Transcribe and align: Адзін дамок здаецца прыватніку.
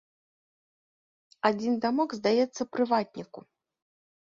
Адзін 1.51 1.77
дамок 1.85 2.09
здаецца 2.21 2.69
прыватніку. 2.73 3.39